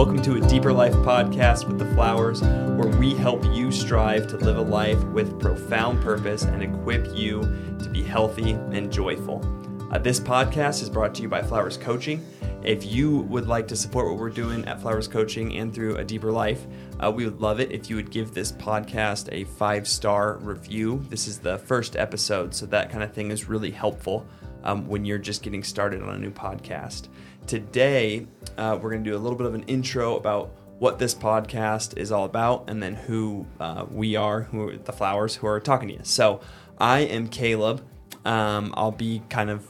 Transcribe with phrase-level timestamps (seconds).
[0.00, 4.38] Welcome to a Deeper Life podcast with the Flowers, where we help you strive to
[4.38, 7.42] live a life with profound purpose and equip you
[7.82, 9.44] to be healthy and joyful.
[9.92, 12.24] Uh, this podcast is brought to you by Flowers Coaching.
[12.64, 16.04] If you would like to support what we're doing at Flowers Coaching and through a
[16.04, 16.66] deeper life,
[16.98, 21.04] uh, we would love it if you would give this podcast a five star review.
[21.10, 24.26] This is the first episode, so that kind of thing is really helpful
[24.64, 27.08] um, when you're just getting started on a new podcast.
[27.50, 28.28] Today,
[28.58, 31.98] uh, we're going to do a little bit of an intro about what this podcast
[31.98, 35.58] is all about and then who uh, we are, who are the flowers who are
[35.58, 36.00] talking to you.
[36.04, 36.42] So,
[36.78, 37.84] I am Caleb.
[38.24, 39.66] Um, I'll be kind of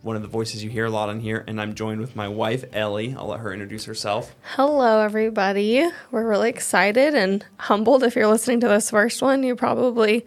[0.00, 2.28] one of the voices you hear a lot on here, and I'm joined with my
[2.28, 3.14] wife, Ellie.
[3.14, 4.34] I'll let her introduce herself.
[4.54, 5.86] Hello, everybody.
[6.10, 8.04] We're really excited and humbled.
[8.04, 10.24] If you're listening to this first one, you probably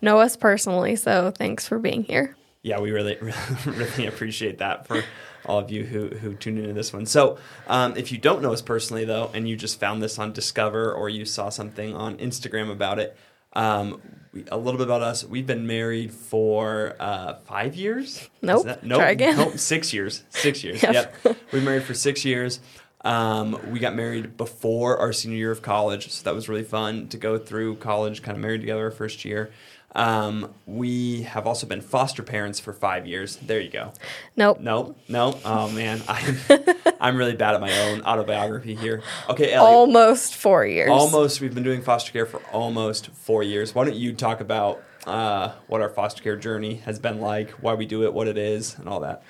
[0.00, 0.94] know us personally.
[0.94, 2.36] So thanks for being here.
[2.64, 3.18] Yeah, we really,
[3.66, 5.04] really appreciate that for
[5.44, 7.04] all of you who, who tuned into this one.
[7.04, 10.32] So, um, if you don't know us personally, though, and you just found this on
[10.32, 13.18] Discover or you saw something on Instagram about it,
[13.52, 14.00] um,
[14.32, 15.24] we, a little bit about us.
[15.24, 18.30] We've been married for uh, five years.
[18.40, 18.64] Nope.
[18.64, 18.98] That, nope.
[18.98, 19.36] Try again.
[19.36, 19.58] Nope.
[19.58, 20.24] Six years.
[20.30, 20.82] Six years.
[20.82, 21.14] Yep.
[21.22, 21.36] yep.
[21.52, 22.60] We married for six years.
[23.04, 27.08] Um, we got married before our senior year of college, so that was really fun
[27.08, 29.52] to go through college, kind of married together our first year.
[29.94, 33.36] Um, we have also been foster parents for five years.
[33.36, 33.92] There you go.
[34.36, 34.58] Nope.
[34.60, 34.98] Nope.
[35.08, 35.40] Nope.
[35.44, 36.36] Oh man, I'm
[37.00, 39.02] I'm really bad at my own autobiography here.
[39.28, 39.66] Okay, Ellie.
[39.72, 40.90] Almost four years.
[40.90, 41.40] Almost.
[41.40, 43.74] We've been doing foster care for almost four years.
[43.74, 47.74] Why don't you talk about uh, what our foster care journey has been like, why
[47.74, 49.22] we do it, what it is, and all that?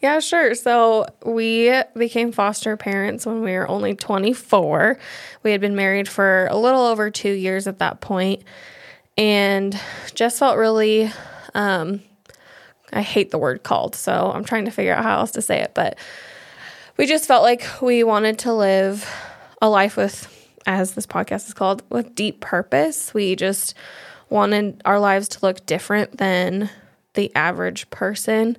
[0.00, 0.54] Yeah, sure.
[0.54, 4.98] So we became foster parents when we were only 24.
[5.42, 8.42] We had been married for a little over two years at that point
[9.16, 9.78] and
[10.14, 11.10] just felt really
[11.54, 12.02] um,
[12.92, 15.60] I hate the word called, so I'm trying to figure out how else to say
[15.60, 15.98] it, but
[16.96, 19.08] we just felt like we wanted to live
[19.62, 20.28] a life with
[20.66, 23.14] as this podcast is called with deep purpose.
[23.14, 23.74] We just
[24.28, 26.70] wanted our lives to look different than
[27.14, 28.56] the average person.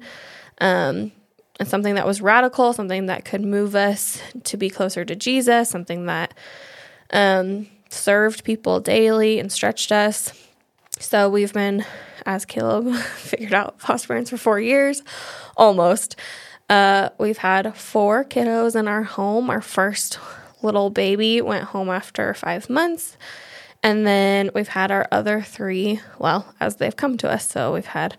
[0.59, 1.11] Um,
[1.59, 5.69] and something that was radical, something that could move us to be closer to Jesus,
[5.69, 6.33] something that
[7.11, 10.33] um, served people daily and stretched us.
[10.99, 11.85] So we've been,
[12.25, 15.01] as Caleb figured out, foster parents for four years,
[15.57, 16.15] almost.
[16.69, 19.49] Uh, we've had four kiddos in our home.
[19.49, 20.19] Our first
[20.61, 23.17] little baby went home after five months.
[23.83, 27.49] And then we've had our other three, well, as they've come to us.
[27.49, 28.15] So we've had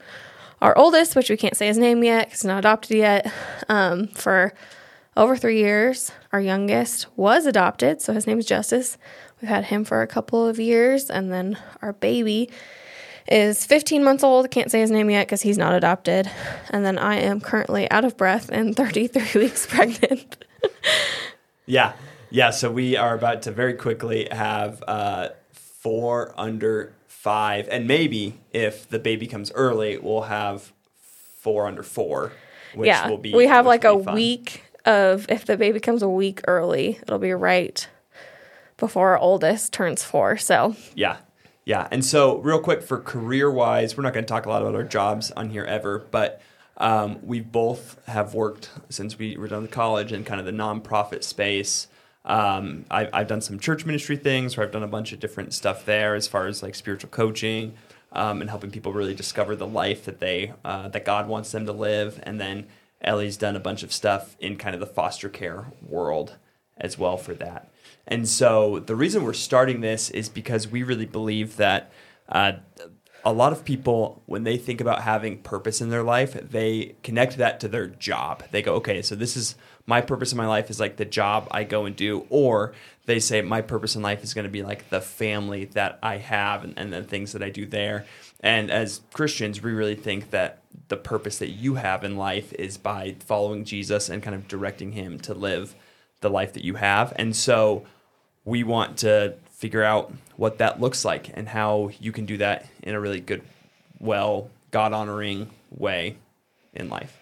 [0.61, 3.33] our oldest, which we can't say his name yet because he's not adopted yet,
[3.69, 4.53] um, for
[5.17, 6.13] over three years.
[6.33, 8.99] Our youngest was adopted, so his name is Justice.
[9.45, 12.49] We've had him for a couple of years, and then our baby
[13.31, 14.51] is 15 months old.
[14.51, 16.31] Can't say his name yet because he's not adopted.
[16.71, 20.47] And then I am currently out of breath and 33 weeks pregnant.
[21.67, 21.93] yeah,
[22.31, 22.53] yeah.
[22.53, 28.89] So we are about to very quickly have uh, four under five, and maybe if
[28.89, 30.73] the baby comes early, we'll have
[31.03, 32.33] four under four.
[32.75, 34.15] Which yeah, will be, we have like a fun.
[34.15, 37.87] week of if the baby comes a week early, it'll be right
[38.77, 40.37] before our oldest turns four.
[40.37, 41.19] So yeah,
[41.65, 41.89] yeah.
[41.91, 44.75] And so real quick for career wise, we're not going to talk a lot about
[44.75, 46.41] our jobs on here ever, but
[46.77, 50.53] um, we both have worked since we were done with college in kind of the
[50.53, 51.87] nonprofit space.
[52.25, 55.53] Um, I, I've done some church ministry things where I've done a bunch of different
[55.53, 57.75] stuff there as far as like spiritual coaching
[58.13, 61.67] um, and helping people really discover the life that they uh, that God wants them
[61.67, 62.21] to live.
[62.23, 62.67] And then
[63.03, 66.37] Ellie's done a bunch of stuff in kind of the foster care world
[66.77, 67.71] as well for that.
[68.07, 71.91] And so the reason we're starting this is because we really believe that
[72.29, 72.53] uh,
[73.25, 77.39] a lot of people, when they think about having purpose in their life, they connect
[77.39, 78.43] that to their job.
[78.51, 79.55] They go, okay, so this is
[79.87, 82.27] my purpose in my life is like the job I go and do.
[82.29, 82.75] Or
[83.07, 86.19] they say, my purpose in life is going to be like the family that I
[86.19, 88.05] have and, and the things that I do there.
[88.41, 92.77] And as Christians, we really think that the purpose that you have in life is
[92.77, 95.75] by following Jesus and kind of directing him to live
[96.25, 97.13] the life that you have.
[97.17, 97.85] And so
[98.45, 102.67] we want to figure out what that looks like and how you can do that
[102.83, 103.43] in a really good,
[104.01, 106.17] well, God honoring way
[106.73, 107.17] in life.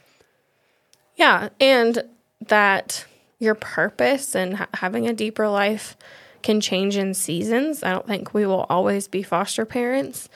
[1.16, 1.50] Yeah.
[1.60, 2.04] And
[2.48, 3.04] that
[3.38, 5.96] your purpose and ha- having a deeper life
[6.42, 7.82] can change in seasons.
[7.82, 10.28] I don't think we will always be foster parents.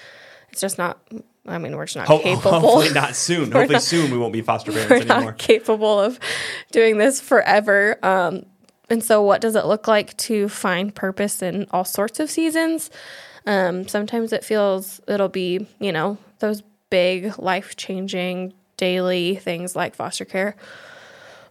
[0.50, 1.00] It's just not.
[1.48, 2.60] I mean, we're just not Ho- capable.
[2.60, 3.44] Hopefully, not soon.
[3.52, 5.32] hopefully, not, soon we won't be foster parents we're anymore.
[5.32, 6.18] Not capable of
[6.72, 7.98] doing this forever.
[8.04, 8.46] Um,
[8.88, 12.90] and so, what does it look like to find purpose in all sorts of seasons?
[13.46, 19.94] Um, sometimes it feels it'll be, you know, those big life changing daily things like
[19.94, 20.56] foster care.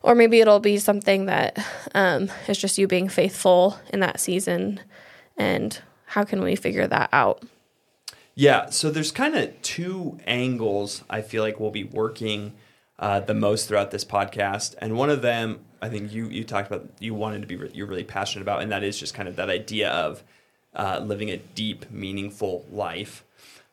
[0.04, 1.58] or maybe it'll be something that
[1.96, 4.80] um, is just you being faithful in that season.
[5.36, 7.44] And how can we figure that out?
[8.36, 12.54] Yeah, so there's kind of two angles I feel like we'll be working
[13.00, 16.68] uh, the most throughout this podcast, and one of them I think you you talked
[16.72, 19.30] about you wanted to be re- you're really passionate about, and that is just kind
[19.30, 20.24] of that idea of
[20.76, 23.24] uh, living a deep, meaningful life.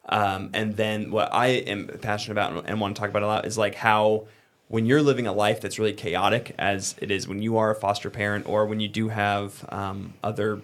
[0.09, 3.47] Um, and then what I am passionate about and want to talk about a lot
[3.47, 4.27] is like how
[4.69, 7.75] when you're living a life that's really chaotic, as it is when you are a
[7.75, 10.61] foster parent, or when you do have um, other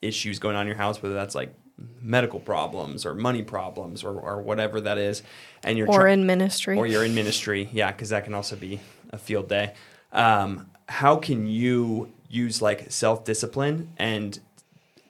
[0.00, 1.54] issues going on in your house, whether that's like
[2.00, 5.22] medical problems or money problems or, or whatever that is,
[5.62, 8.80] and you're or in ministry, or you're in ministry, yeah, because that can also be
[9.10, 9.74] a field day.
[10.12, 14.40] Um, how can you use like self discipline and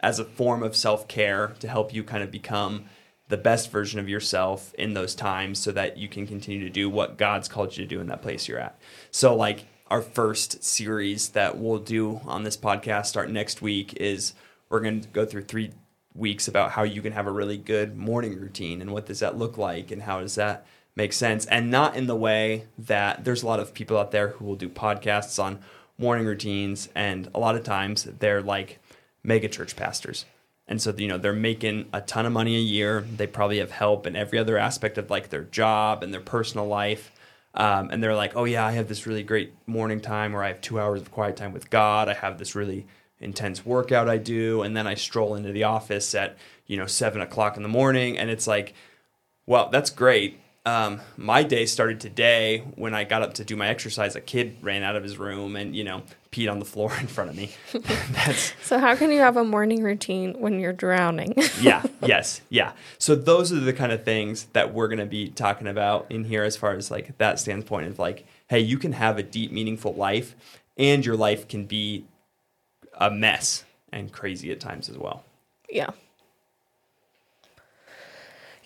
[0.00, 2.84] as a form of self care to help you kind of become
[3.28, 6.88] the best version of yourself in those times so that you can continue to do
[6.88, 8.78] what God's called you to do in that place you're at.
[9.10, 14.34] So, like, our first series that we'll do on this podcast start next week is
[14.68, 15.72] we're going to go through three
[16.14, 19.38] weeks about how you can have a really good morning routine and what does that
[19.38, 20.66] look like and how does that
[20.98, 24.30] make sense and not in the way that there's a lot of people out there
[24.30, 25.60] who will do podcasts on
[25.96, 28.80] morning routines and a lot of times they're like
[29.22, 30.26] mega church pastors.
[30.66, 33.00] And so you know they're making a ton of money a year.
[33.00, 36.66] They probably have help in every other aspect of like their job and their personal
[36.66, 37.12] life.
[37.54, 40.48] Um, and they're like oh yeah i have this really great morning time where i
[40.48, 42.08] have two hours of quiet time with god.
[42.08, 42.86] I have this really
[43.20, 44.62] intense workout i do.
[44.62, 46.36] And then i stroll into the office at
[46.66, 48.74] you know seven o'clock in the morning and it's like
[49.46, 53.68] well that's great um, my day started today when I got up to do my
[53.68, 54.16] exercise.
[54.16, 57.06] A kid ran out of his room and you know peed on the floor in
[57.06, 57.50] front of me.
[57.72, 61.34] That's so how can you have a morning routine when you're drowning?
[61.60, 62.72] yeah, yes, yeah.
[62.98, 66.24] So those are the kind of things that we're going to be talking about in
[66.24, 69.50] here, as far as like that standpoint of like, hey, you can have a deep,
[69.50, 70.34] meaningful life,
[70.76, 72.04] and your life can be
[72.94, 75.24] a mess and crazy at times as well.
[75.70, 75.90] Yeah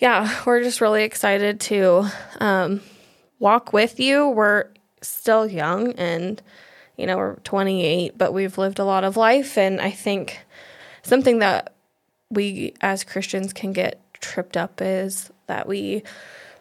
[0.02, 2.04] yeah, we're just really excited to
[2.40, 2.80] um,
[3.38, 4.28] walk with you.
[4.28, 4.64] We're
[5.00, 6.42] still young and,
[6.96, 9.56] you know, we're 28, but we've lived a lot of life.
[9.56, 10.40] And I think
[11.04, 11.74] something that
[12.30, 16.02] we as Christians can get tripped up is that we,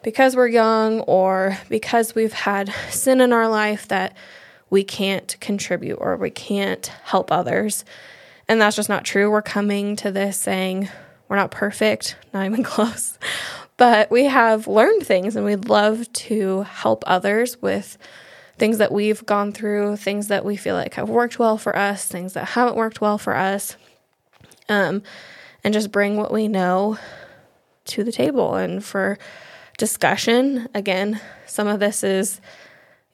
[0.04, 4.16] because we're young or because we've had sin in our life, that
[4.70, 7.84] we can't contribute or we can't help others.
[8.46, 9.28] And that's just not true.
[9.28, 10.90] We're coming to this saying,
[11.32, 13.18] we're not perfect, not even close,
[13.78, 17.96] but we have learned things and we'd love to help others with
[18.58, 22.06] things that we've gone through, things that we feel like have worked well for us,
[22.06, 23.76] things that haven't worked well for us,
[24.68, 25.02] um,
[25.64, 26.98] and just bring what we know
[27.86, 29.18] to the table and for
[29.78, 30.68] discussion.
[30.74, 32.42] Again, some of this is,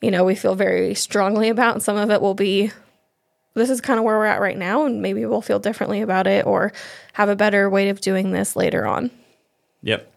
[0.00, 2.73] you know, we feel very strongly about, and some of it will be
[3.58, 6.26] this is kind of where we're at right now, and maybe we'll feel differently about
[6.26, 6.72] it or
[7.12, 9.10] have a better way of doing this later on.
[9.82, 10.10] Yep.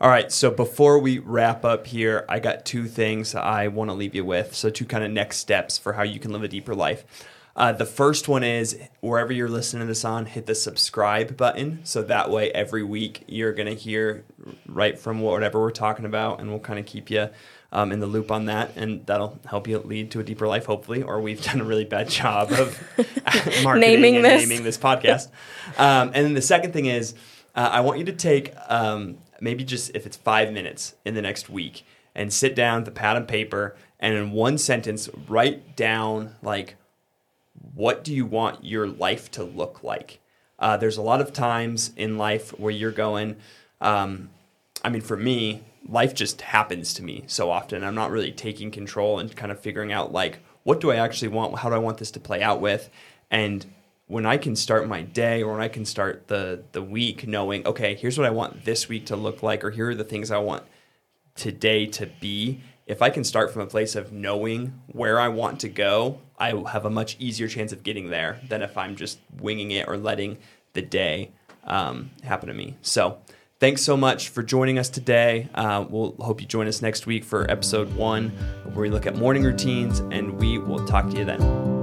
[0.00, 0.30] All right.
[0.30, 4.24] So before we wrap up here, I got two things I want to leave you
[4.24, 4.54] with.
[4.54, 7.04] So, two kind of next steps for how you can live a deeper life.
[7.58, 11.80] Uh, the first one is wherever you're listening to this on, hit the subscribe button.
[11.82, 14.24] So that way, every week you're going to hear
[14.68, 17.30] right from whatever we're talking about, and we'll kind of keep you
[17.72, 20.66] um, in the loop on that, and that'll help you lead to a deeper life,
[20.66, 21.02] hopefully.
[21.02, 22.80] Or we've done a really bad job of
[23.62, 24.42] marketing naming and this.
[24.42, 25.28] naming this podcast.
[25.76, 27.14] Um, and then the second thing is,
[27.54, 31.22] uh, I want you to take um, maybe just if it's five minutes in the
[31.22, 35.76] next week and sit down with a pad and paper and in one sentence write
[35.76, 36.76] down like
[37.74, 40.20] what do you want your life to look like.
[40.58, 43.36] Uh, there's a lot of times in life where you're going.
[43.80, 44.30] Um,
[44.84, 47.82] I mean, for me, life just happens to me so often.
[47.82, 51.28] I'm not really taking control and kind of figuring out like what do I actually
[51.28, 51.58] want?
[51.58, 52.90] How do I want this to play out with?
[53.30, 53.64] And
[54.06, 57.66] when I can start my day or when I can start the the week knowing,
[57.66, 60.30] okay, here's what I want this week to look like, or here are the things
[60.30, 60.64] I want
[61.34, 62.60] today to be.
[62.86, 66.50] If I can start from a place of knowing where I want to go, I
[66.70, 69.96] have a much easier chance of getting there than if I'm just winging it or
[69.96, 70.38] letting
[70.72, 71.32] the day
[71.64, 72.76] um, happen to me.
[72.80, 73.18] So,
[73.60, 75.48] thanks so much for joining us today.
[75.54, 78.30] Uh, we'll hope you join us next week for episode one,
[78.64, 81.77] where we look at morning routines, and we will talk to you then.